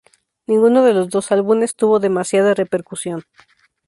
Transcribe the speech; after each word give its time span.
Ninguno 0.47 0.83
de 0.83 0.95
los 0.95 1.11
dos 1.11 1.31
álbumes 1.31 1.75
tuvo 1.75 1.99
demasiada 1.99 2.55
repercusión. 2.55 3.23